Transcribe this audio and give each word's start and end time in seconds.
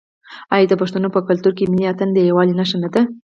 آیا 0.53 0.67
د 0.69 0.73
پښتنو 0.81 1.07
په 1.15 1.19
کلتور 1.27 1.53
کې 1.57 1.69
ملي 1.71 1.85
اتن 1.91 2.09
د 2.13 2.19
یووالي 2.29 2.53
نښه 2.59 2.77
نه 2.83 2.89
ده؟ 2.93 3.01